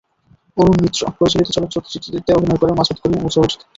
অরুণ 0.57 0.77
মিত্র 0.83 1.01
পরিচালিত 1.17 1.47
চলচ্চিত্রটিতে 1.67 2.31
অভিনয় 2.37 2.59
করেন 2.61 2.75
মাসুদ 2.77 2.97
করিম 2.99 3.17
এবং 3.17 3.29
সরোজ 3.31 3.51
দত্ত। 3.51 3.61